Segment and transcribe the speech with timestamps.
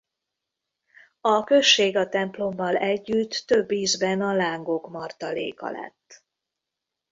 [1.21, 6.23] A község a templommal együtt több ízben a lángok martaléka lett.